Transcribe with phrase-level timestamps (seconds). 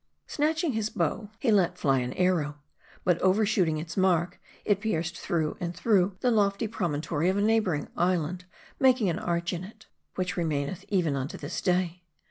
[0.25, 2.57] Snatching his bow, he let fly an arrow.
[3.03, 7.87] But overshooting its mark, it pierced through and through, the lofty promontory of a neighboring
[7.95, 8.45] island;
[8.79, 9.85] making an arch in it,
[10.15, 12.01] which remaineth even unto this day.